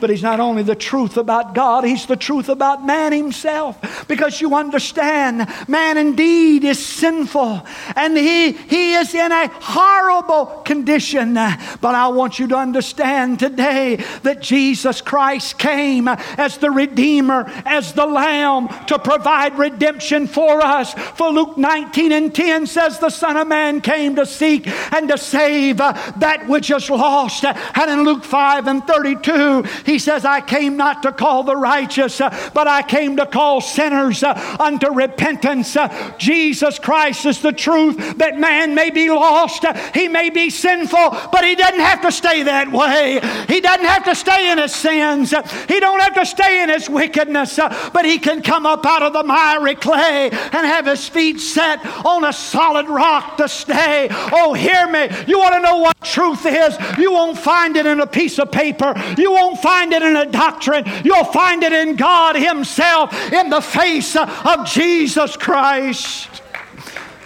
[0.00, 4.06] But he's not only the truth about God, he's the truth about man himself.
[4.08, 11.34] Because you understand, man indeed is sinful and he, he is in a horrible condition.
[11.34, 17.92] But I want you to understand today that Jesus Christ came as the Redeemer, as
[17.92, 20.94] the Lamb to provide redemption for us.
[20.94, 25.18] For Luke 19 and 10 says, The Son of Man came to seek and to
[25.18, 27.44] save that which is lost.
[27.44, 32.20] And in Luke 5 and 32, he says, I came not to call the righteous,
[32.20, 35.76] uh, but I came to call sinners uh, unto repentance.
[35.76, 41.10] Uh, Jesus Christ is the truth that man may be lost, he may be sinful,
[41.32, 43.20] but he doesn't have to stay that way.
[43.48, 45.34] He doesn't have to stay in his sins.
[45.66, 47.56] He don't have to stay in his wickedness,
[47.92, 51.84] but he can come up out of the miry clay and have his feet set
[52.06, 54.06] on a solid rock to stay.
[54.10, 55.08] Oh, hear me.
[55.26, 56.78] You want to know what truth is?
[56.96, 58.94] You won't find it in a piece of paper.
[59.18, 63.48] You won't find find it in a doctrine, you'll find it in God Himself, in
[63.48, 66.42] the face of Jesus Christ.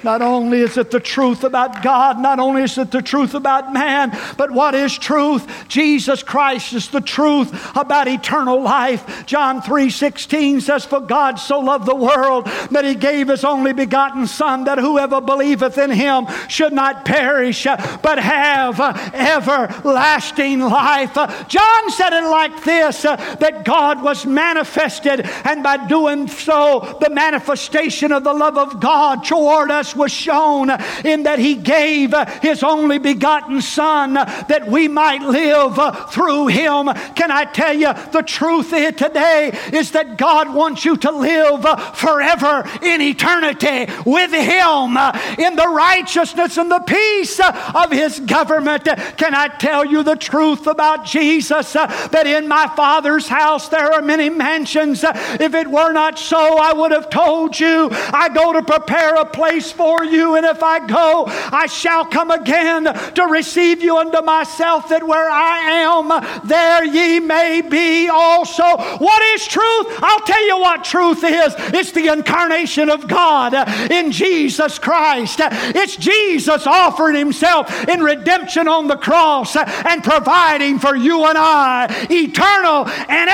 [0.04, 3.72] Not only is it the truth about God, not only is it the truth about
[3.72, 5.50] man, but what is truth?
[5.66, 9.24] Jesus Christ is the truth about eternal life.
[9.24, 14.26] John 3:16 says, For God so loved the world that he gave his only begotten
[14.26, 18.78] Son, that whoever believeth in him should not perish, but have
[19.14, 21.14] everlasting life.
[21.48, 28.12] John said it like this that God was manifested, and by doing so, the manifestation
[28.12, 30.70] of the love of God toward us was shown
[31.04, 35.78] in that He gave His only begotten Son that we might live
[36.10, 36.88] through Him.
[37.14, 41.64] Can I tell you the truth here today is that God wants you to live
[41.94, 44.96] forever in eternity with Him
[45.38, 48.84] in the righteousness and the peace of His government.
[49.16, 51.72] Can I tell you the truth about Jesus?
[51.72, 55.04] That in my Father's house there are many mansions.
[55.04, 57.88] If it were not so, I would have told you.
[57.92, 62.30] I go to prepare a place for you, and if I go, I shall come
[62.30, 66.08] again to receive you unto myself, that where I am,
[66.46, 68.62] there ye may be also.
[68.62, 69.86] What is truth?
[70.02, 73.54] I'll tell you what truth is it's the incarnation of God
[73.90, 75.40] in Jesus Christ.
[75.40, 82.06] It's Jesus offering himself in redemption on the cross and providing for you and I
[82.10, 83.30] eternal and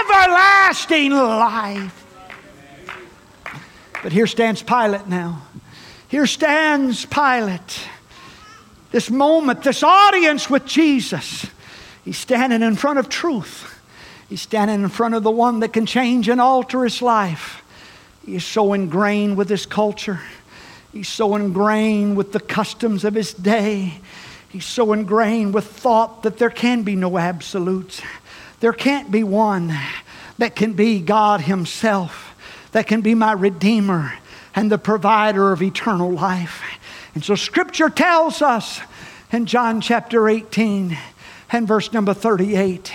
[0.00, 2.04] everlasting life.
[4.02, 5.42] But here stands Pilate now.
[6.14, 7.88] Here stands Pilate.
[8.92, 11.44] This moment, this audience with Jesus.
[12.04, 13.82] He's standing in front of truth.
[14.28, 17.64] He's standing in front of the one that can change and alter his life.
[18.24, 20.20] He is so ingrained with his culture.
[20.92, 23.94] He's so ingrained with the customs of his day.
[24.50, 28.00] He's so ingrained with thought that there can be no absolutes.
[28.60, 29.76] There can't be one
[30.38, 32.36] that can be God Himself,
[32.70, 34.12] that can be my Redeemer,
[34.54, 36.62] and the provider of eternal life.
[37.14, 38.80] And so Scripture tells us
[39.32, 40.96] in John chapter 18
[41.50, 42.92] and verse number 38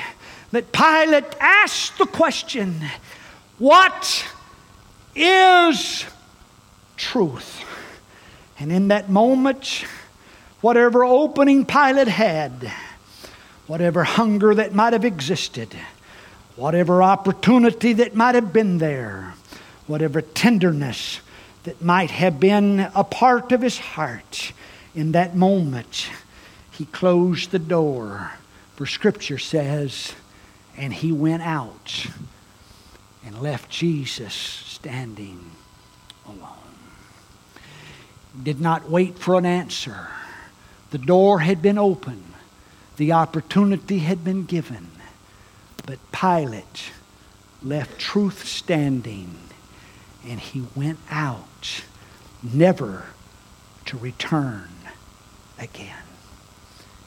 [0.51, 2.81] that Pilate asked the question,
[3.57, 4.25] What
[5.15, 6.05] is
[6.97, 7.63] truth?
[8.59, 9.85] And in that moment,
[10.61, 12.71] whatever opening Pilate had,
[13.67, 15.73] whatever hunger that might have existed,
[16.55, 19.33] whatever opportunity that might have been there,
[19.87, 21.21] whatever tenderness
[21.69, 24.53] that might have been a part of his heart
[24.95, 26.09] in that moment,
[26.71, 28.31] he closed the door.
[28.75, 30.15] For Scripture says,
[30.75, 32.07] and he went out
[33.23, 35.51] and left Jesus standing
[36.25, 36.57] alone.
[38.41, 40.07] Did not wait for an answer.
[40.89, 42.33] The door had been open,
[42.97, 44.87] the opportunity had been given.
[45.85, 46.89] But Pilate
[47.61, 49.48] left truth standing
[50.27, 51.83] and he went out,
[52.43, 53.05] never
[53.85, 54.69] to return
[55.57, 56.03] again.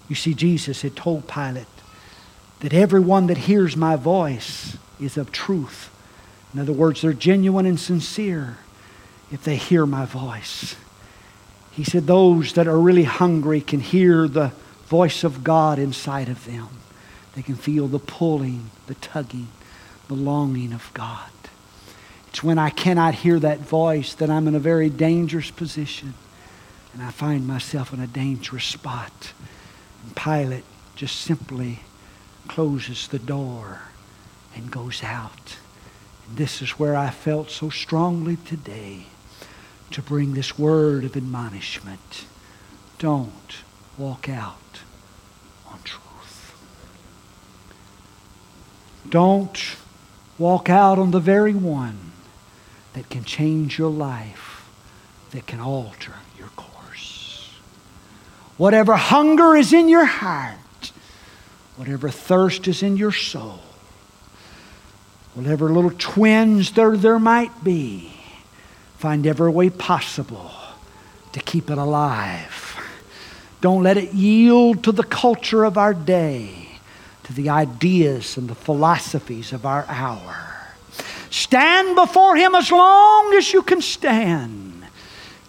[0.09, 1.67] You see, Jesus had told Pilate
[2.61, 5.91] that everyone that hears my voice is of truth.
[6.53, 8.59] In other words, they're genuine and sincere
[9.31, 10.77] if they hear my voice.
[11.73, 14.53] He said, Those that are really hungry can hear the
[14.87, 16.69] voice of God inside of them.
[17.35, 19.49] They can feel the pulling, the tugging,
[20.09, 21.31] the longing of God.
[22.33, 26.15] It's when I cannot hear that voice that I'm in a very dangerous position
[26.95, 29.35] and I find myself in a dangerous spot.
[30.03, 30.65] And Pilate
[30.97, 31.81] just simply
[32.49, 33.83] closes the door
[34.57, 35.59] and goes out.
[36.27, 39.05] And this is where I felt so strongly today
[39.91, 42.25] to bring this word of admonishment.
[42.99, 43.59] Don't
[43.99, 44.81] walk out
[45.71, 46.55] on truth.
[49.11, 49.77] Don't
[50.39, 52.12] walk out on the very one
[52.95, 54.69] that can change your life,
[55.31, 57.51] that can alter your course.
[58.57, 60.93] Whatever hunger is in your heart,
[61.77, 63.61] whatever thirst is in your soul,
[65.35, 68.13] whatever little twinge there, there might be,
[68.99, 70.51] find every way possible
[71.33, 72.77] to keep it alive.
[73.63, 76.69] Don't let it yield to the culture of our day,
[77.25, 80.52] to the ideas and the philosophies of our hour.
[81.33, 84.85] Stand before Him as long as you can stand.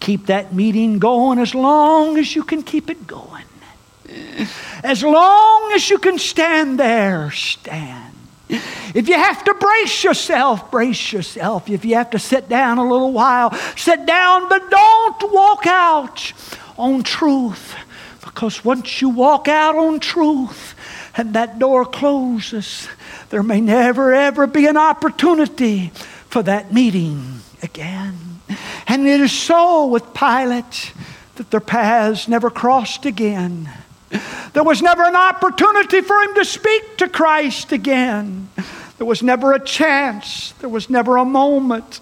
[0.00, 3.44] Keep that meeting going as long as you can keep it going.
[4.82, 8.14] As long as you can stand there, stand.
[8.48, 11.68] If you have to brace yourself, brace yourself.
[11.68, 16.32] If you have to sit down a little while, sit down, but don't walk out
[16.78, 17.74] on truth.
[18.24, 20.74] Because once you walk out on truth
[21.14, 22.88] and that door closes,
[23.30, 25.88] there may never, ever be an opportunity
[26.28, 28.40] for that meeting again.
[28.86, 30.92] And it is so with Pilate
[31.36, 33.68] that their paths never crossed again.
[34.52, 38.48] There was never an opportunity for him to speak to Christ again.
[38.98, 40.52] There was never a chance.
[40.60, 42.00] There was never a moment.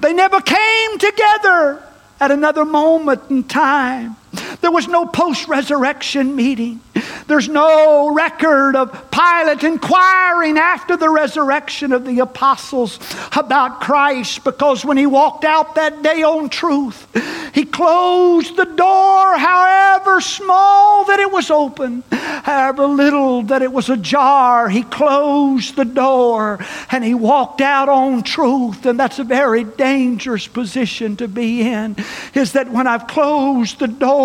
[0.00, 1.82] They never came together
[2.18, 4.16] at another moment in time.
[4.60, 6.80] There was no post resurrection meeting.
[7.26, 12.98] There's no record of Pilate inquiring after the resurrection of the apostles
[13.36, 17.06] about Christ because when he walked out that day on truth,
[17.54, 23.88] he closed the door, however small that it was open, however little that it was
[23.88, 24.68] ajar.
[24.68, 28.86] He closed the door and he walked out on truth.
[28.86, 31.96] And that's a very dangerous position to be in,
[32.34, 34.21] is that when I've closed the door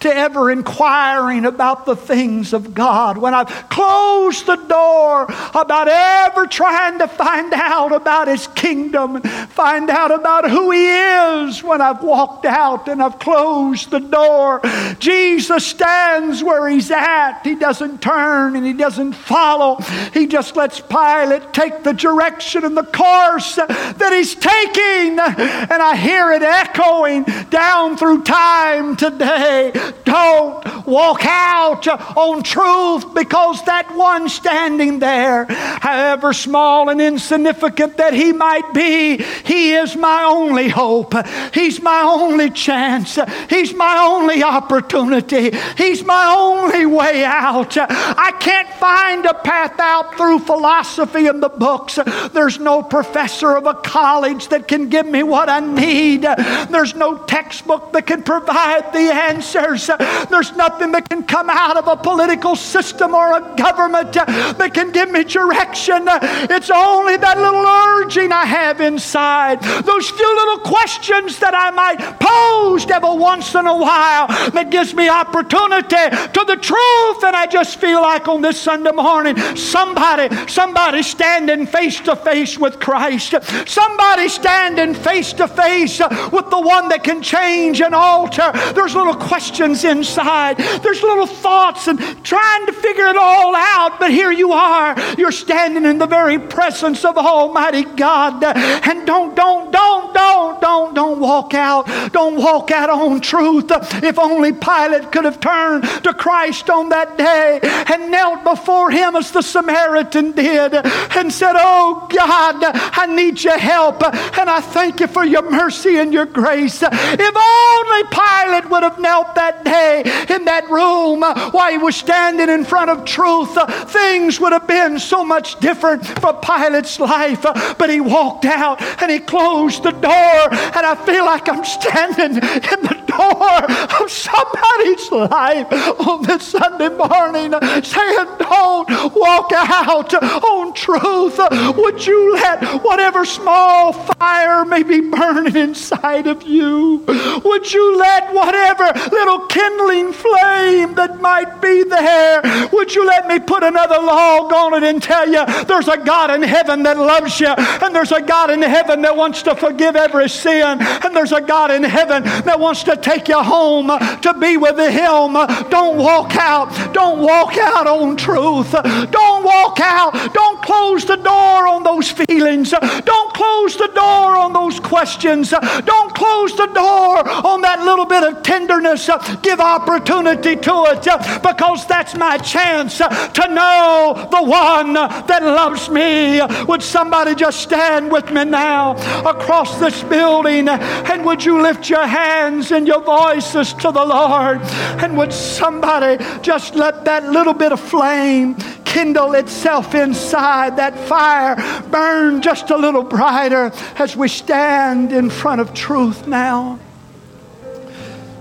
[0.00, 5.24] to ever inquiring about the things of God, when I've closed the door
[5.54, 11.62] about ever trying to find out about His kingdom, find out about who He is,
[11.62, 14.60] when I've walked out and I've closed the door,
[14.98, 17.42] Jesus stands where He's at.
[17.42, 19.76] He doesn't turn and He doesn't follow.
[20.12, 25.18] He just lets Pilate take the direction and the course that He's taking.
[25.18, 29.19] And I hear it echoing down through time today.
[29.20, 38.14] Don't walk out on truth because that one standing there, however small and insignificant that
[38.14, 41.14] he might be, he is my only hope.
[41.54, 43.18] He's my only chance.
[43.48, 45.56] He's my only opportunity.
[45.76, 47.76] He's my only way out.
[47.78, 51.98] I can't find a path out through philosophy in the books.
[52.32, 56.22] There's no professor of a college that can give me what I need.
[56.22, 59.90] There's no textbook that can provide the answers.
[60.30, 64.92] There's nothing that can come out of a political system or a government that can
[64.92, 66.04] give me direction.
[66.06, 71.98] It's only that little urging I have inside, those few little questions that I might
[72.20, 77.24] pose every once in a while that gives me opportunity to the truth.
[77.24, 82.58] And I just feel like on this Sunday morning, somebody, somebody standing face to face
[82.58, 83.34] with Christ,
[83.66, 86.00] somebody standing face to face
[86.32, 88.52] with the one that can change and alter.
[88.74, 93.98] There's little questions inside, there's little thoughts and trying to figure it all out.
[93.98, 98.42] But here you are, you're standing in the very presence of Almighty God.
[98.44, 101.86] And don't, don't, don't, don't, don't, don't walk out.
[102.12, 103.70] Don't walk out on truth.
[104.02, 109.16] If only Pilate could have turned to Christ on that day and knelt before him
[109.16, 115.00] as the Samaritan did and said, Oh God, I need your help and I thank
[115.00, 116.82] you for your mercy and your grace.
[116.82, 120.02] If only Pilate would have knelt that day
[120.34, 123.56] in that room while he was standing in front of truth,
[123.90, 127.42] things would have been so much different for Pilate's life.
[127.78, 132.36] But he walked out and he closed the door, and I feel like I'm standing
[132.36, 140.74] in the door of somebody's life on this Sunday morning saying, Don't walk out on
[140.74, 141.38] truth.
[141.76, 147.04] Would you let whatever small fire may be burning inside of you,
[147.44, 152.42] would you let whatever little kindling flame that might be there,
[152.72, 156.30] would you let me put another log on it and tell you there's a God
[156.30, 159.96] in heaven that loves you, and there's a God in heaven that wants to forgive
[159.96, 163.88] every sin, and there's a God in heaven that wants to take you home
[164.20, 165.34] to be with the Him.
[165.70, 166.70] Don't walk out.
[166.92, 168.72] Don't walk out on truth.
[168.72, 170.12] Don't walk out.
[170.32, 172.70] Don't close the door on those feelings.
[172.70, 175.50] Don't close the door on those questions.
[175.50, 179.08] Don't close the door on that little bit of tenderness.
[179.08, 184.92] Uh, give opportunity to it uh, because that's my chance uh, to know the one
[184.92, 186.40] that loves me.
[186.66, 188.96] Would somebody just stand with me now
[189.26, 194.60] across this building and would you lift your hands and your voices to the Lord?
[195.02, 201.56] And would somebody just let that little bit of flame kindle itself inside, that fire
[201.88, 206.78] burn just a little brighter as we stand in front of truth now?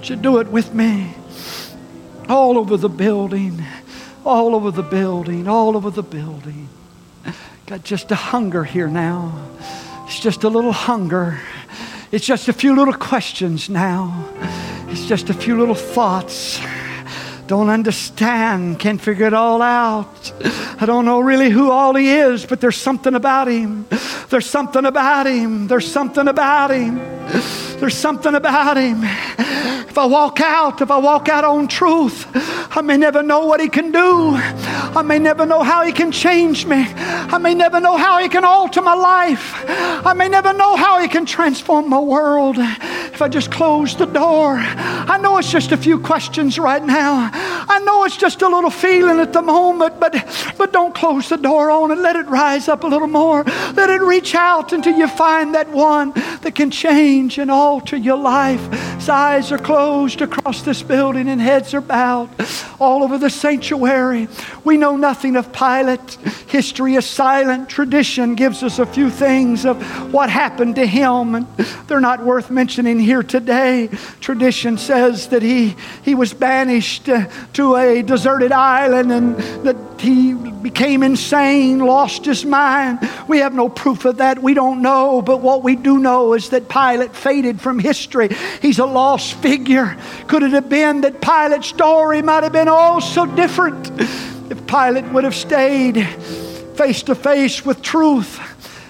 [0.01, 1.13] You do it with me?
[2.27, 3.63] All over the building,
[4.25, 6.69] all over the building, all over the building.
[7.67, 9.47] Got just a hunger here now.
[10.05, 11.39] It's just a little hunger.
[12.11, 14.27] It's just a few little questions now.
[14.87, 16.59] It's just a few little thoughts.
[17.45, 20.31] Don't understand, can't figure it all out.
[20.79, 23.85] I don't know really who all he is, but there's something about him.
[24.29, 25.67] There's something about him.
[25.67, 27.68] There's something about him.
[27.79, 29.03] There's something about him.
[29.03, 32.27] If I walk out, if I walk out on truth,
[32.75, 34.33] I may never know what he can do.
[34.35, 36.85] I may never know how he can change me.
[36.95, 39.53] I may never know how he can alter my life.
[40.05, 44.05] I may never know how he can transform my world if I just close the
[44.05, 44.55] door.
[44.57, 47.29] I know it's just a few questions right now.
[47.33, 50.13] I know it's just a little feeling at the moment, but
[50.57, 51.97] but don't close the door on it.
[51.97, 53.43] Let it rise up a little more.
[53.73, 56.11] Let it reach out until you find that one
[56.41, 58.65] that can change and alter your life.
[58.95, 62.29] His eyes are closed across this building and heads are bowed
[62.79, 64.27] all over the sanctuary.
[64.63, 66.15] We know nothing of Pilate.
[66.47, 67.69] History is silent.
[67.69, 69.77] Tradition gives us a few things of
[70.11, 71.45] what happened to him, and
[71.87, 73.87] they're not worth mentioning here today.
[74.19, 80.33] Tradition says that he, he was banished uh, to a deserted island and that he
[80.33, 82.99] became insane, lost his mind.
[83.27, 84.41] We have no proof of that.
[84.41, 85.21] We don't know.
[85.21, 88.29] But what we do know is that Pilate faded from history.
[88.61, 89.97] He's a lost figure.
[90.27, 93.89] Could it have been that Pilate's story might have been all so different
[94.51, 96.07] if Pilate would have stayed
[96.75, 98.39] face to face with truth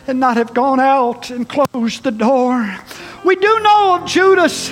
[0.08, 2.78] and not have gone out and closed the door?
[3.26, 4.70] We do know of Judas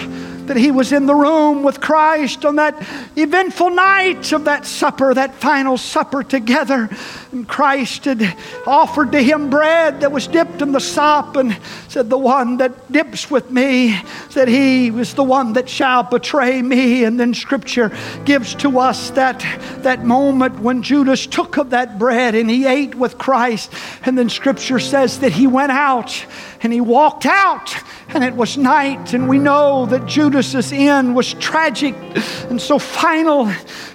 [0.47, 2.75] that he was in the room with Christ on that
[3.15, 6.89] eventful night of that supper, that final supper together.
[7.37, 8.35] And Christ had
[8.65, 11.55] offered to him bread that was dipped in the sop and
[11.87, 16.63] said, The one that dips with me, said he was the one that shall betray
[16.63, 17.03] me.
[17.03, 19.41] And then scripture gives to us that,
[19.83, 23.71] that moment when Judas took of that bread and he ate with Christ.
[24.01, 26.25] And then scripture says that he went out
[26.63, 27.71] and he walked out
[28.09, 31.93] and it was night, and we know that Judas's end was tragic
[32.49, 33.51] and so final.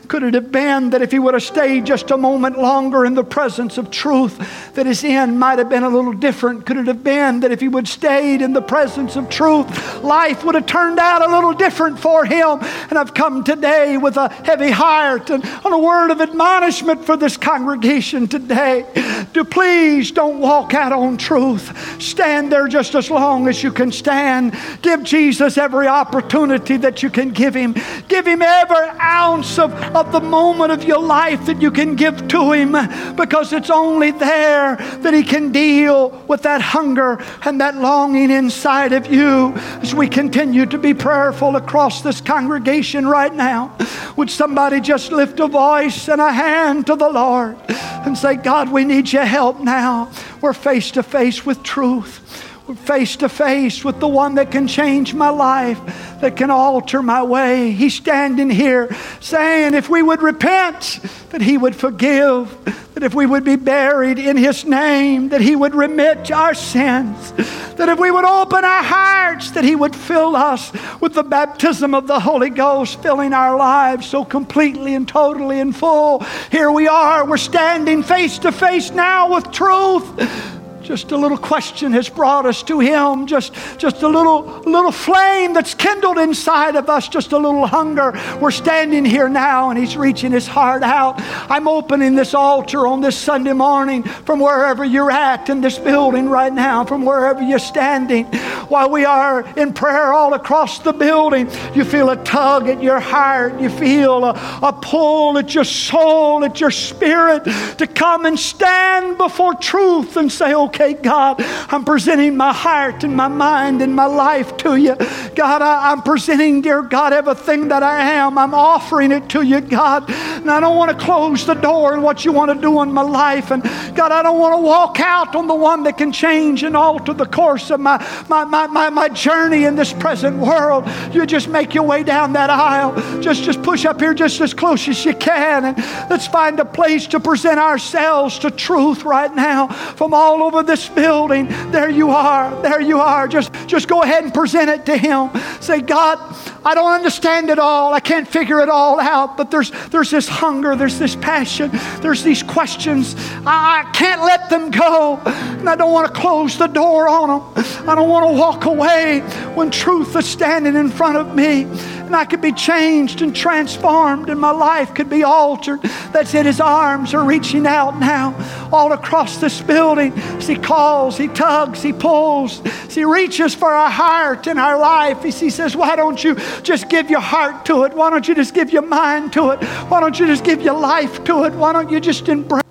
[0.08, 3.14] Could it have been that if he would have stayed just a moment longer in
[3.14, 6.66] the presence of truth, that his end might have been a little different?
[6.66, 10.02] Could it have been that if he would have stayed in the presence of truth,
[10.02, 12.58] life would have turned out a little different for him?
[12.90, 17.16] And I've come today with a heavy heart and on a word of admonishment for
[17.16, 18.86] this congregation today.
[19.34, 22.02] To please don't walk out on truth.
[22.02, 24.54] Stand there just as long as you can stand.
[24.82, 27.74] Give Jesus every opportunity that you can give him.
[28.08, 32.28] Give him every ounce of, of the moment of your life that you can give
[32.28, 32.72] to Him
[33.16, 38.92] because it's only there that He can deal with that hunger and that longing inside
[38.92, 43.76] of you as we continue to be prayerful across this congregation right now.
[44.16, 48.70] Would somebody just lift a voice and a hand to the Lord and say, God,
[48.70, 50.10] we need your help now.
[50.40, 52.48] We're face to face with truth.
[52.84, 55.78] Face to face with the one that can change my life,
[56.20, 57.72] that can alter my way.
[57.72, 61.00] He's standing here saying, if we would repent,
[61.30, 65.56] that He would forgive, that if we would be buried in His name, that He
[65.56, 67.32] would remit our sins,
[67.76, 71.94] that if we would open our hearts, that He would fill us with the baptism
[71.94, 76.24] of the Holy Ghost, filling our lives so completely and totally and full.
[76.50, 80.60] Here we are, we're standing face to face now with truth.
[80.82, 83.26] Just a little question has brought us to Him.
[83.26, 87.08] Just, just a little, little flame that's kindled inside of us.
[87.08, 88.12] Just a little hunger.
[88.40, 91.14] We're standing here now, and He's reaching His heart out.
[91.48, 96.28] I'm opening this altar on this Sunday morning from wherever you're at in this building
[96.28, 98.24] right now, from wherever you're standing.
[98.66, 102.98] While we are in prayer all across the building, you feel a tug at your
[102.98, 103.60] heart.
[103.60, 107.44] You feel a, a pull at your soul, at your spirit
[107.78, 111.36] to come and stand before truth and say, okay okay, God,
[111.68, 114.94] I'm presenting my heart and my mind and my life to you.
[115.34, 118.38] God, I, am presenting, dear God, everything that I am.
[118.38, 120.08] I'm offering it to you, God.
[120.08, 122.90] And I don't want to close the door and what you want to do in
[122.90, 123.50] my life.
[123.50, 123.62] And
[123.94, 127.12] God, I don't want to walk out on the one that can change and alter
[127.12, 127.98] the course of my,
[128.28, 130.88] my, my, my, my journey in this present world.
[131.12, 133.20] You just make your way down that aisle.
[133.20, 135.66] Just, just push up here just as close as you can.
[135.66, 140.61] And let's find a place to present ourselves to truth right now from all over
[140.62, 141.46] this building.
[141.70, 142.62] There you are.
[142.62, 143.28] There you are.
[143.28, 145.30] Just, just go ahead and present it to Him.
[145.60, 146.18] Say, God,
[146.64, 147.92] I don't understand it all.
[147.92, 152.22] I can't figure it all out, but there's, there's this hunger, there's this passion, there's
[152.22, 153.14] these questions.
[153.46, 155.20] I, I can't let them go.
[155.24, 157.64] And I don't want to close the door on them.
[157.88, 159.20] I don't want to walk away
[159.54, 161.66] when truth is standing in front of me
[162.12, 165.80] and I could be changed and transformed, and my life could be altered.
[166.12, 166.44] That's it.
[166.44, 168.36] His arms are reaching out now
[168.70, 170.12] all across this building.
[170.12, 174.78] As he calls, he tugs, he pulls, as he reaches for our heart and our
[174.78, 175.22] life.
[175.22, 177.94] He says, Why don't you just give your heart to it?
[177.94, 179.64] Why don't you just give your mind to it?
[179.88, 181.54] Why don't you just give your life to it?
[181.54, 182.61] Why don't you just embrace?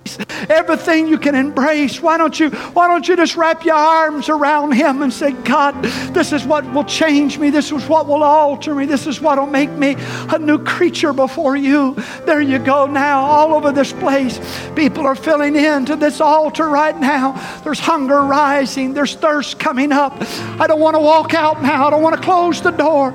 [0.50, 2.02] Everything you can embrace.
[2.02, 5.82] Why don't you, why don't you just wrap your arms around him and say, God,
[6.14, 7.50] this is what will change me.
[7.50, 8.86] This is what will alter me.
[8.86, 9.96] This is what will make me
[10.30, 11.96] a new creature before you.
[12.26, 14.40] There you go now, all over this place.
[14.76, 17.34] People are filling into this altar right now.
[17.64, 20.14] There's hunger rising, there's thirst coming up.
[20.60, 21.88] I don't want to walk out now.
[21.88, 23.14] I don't want to close the door.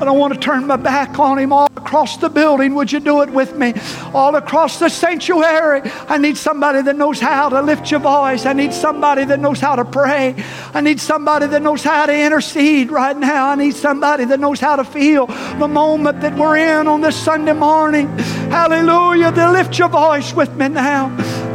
[0.00, 2.76] I don't want to turn my back on him all across the building.
[2.76, 3.74] Would you do it with me?
[4.14, 5.82] All across the sanctuary.
[6.08, 8.46] I need somebody that knows how to lift your voice.
[8.46, 10.36] I need somebody that knows how to pray.
[10.72, 13.48] I need somebody that knows how to intercede right now.
[13.48, 17.16] I need somebody that knows how to feel the moment that we're in on this
[17.16, 18.06] Sunday morning.
[18.50, 19.32] Hallelujah.
[19.32, 21.08] Then lift your voice with me now.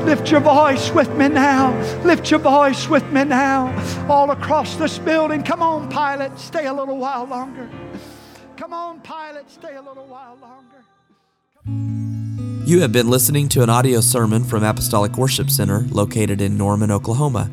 [0.04, 1.72] Lift your voice with me now.
[2.04, 3.72] Lift your voice with me now.
[4.10, 5.44] All across this building.
[5.44, 6.38] Come on, Pilate.
[6.38, 7.70] Stay a little while longer.
[8.64, 9.52] Come on, Pilate.
[9.52, 10.86] Stay a little while longer.
[12.66, 16.90] You have been listening to an audio sermon from Apostolic Worship Center located in Norman,
[16.90, 17.52] Oklahoma.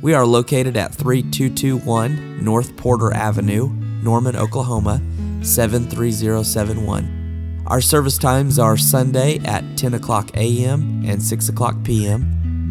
[0.00, 3.70] We are located at 3221 North Porter Avenue,
[4.04, 5.02] Norman, Oklahoma
[5.42, 7.64] 73071.
[7.66, 11.02] Our service times are Sunday at 10 o'clock a.m.
[11.04, 12.22] and 6 o'clock p.m.,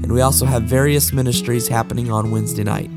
[0.01, 2.89] and we also have various ministries happening on Wednesday night.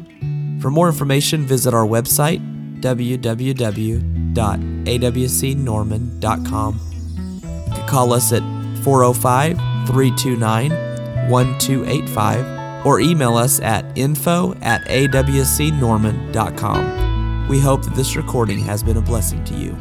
[0.61, 2.41] For more information, visit our website
[4.37, 6.81] www.awcnorman.com.
[7.89, 8.43] Call us at
[8.85, 9.57] 405
[9.87, 10.71] 329
[11.31, 17.49] 1285 or email us at info at awcnorman.com.
[17.49, 19.77] We hope that this recording has been a blessing to you.